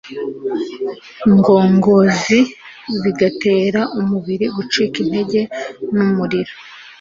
ngongozi 1.35 2.39
bigatera 3.03 3.81
umubiri 3.99 4.45
gucika 4.55 4.95
intege 5.03 5.41
numuriro 5.93 6.53